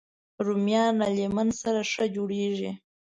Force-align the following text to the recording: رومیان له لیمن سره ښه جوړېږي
رومیان 0.45 0.93
له 1.01 1.07
لیمن 1.15 1.49
سره 1.61 1.81
ښه 1.91 2.05
جوړېږي 2.15 2.71